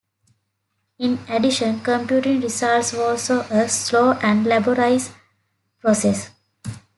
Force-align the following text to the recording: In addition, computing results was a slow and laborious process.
In 0.97 1.19
addition, 1.29 1.79
computing 1.81 2.41
results 2.41 2.91
was 2.91 3.29
a 3.29 3.69
slow 3.69 4.13
and 4.13 4.45
laborious 4.47 5.11
process. 5.79 6.31